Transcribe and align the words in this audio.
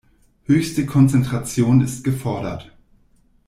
Höchste 0.47 0.87
Konzentration 0.87 1.81
ist 1.81 2.03
gefordert. 2.03 2.73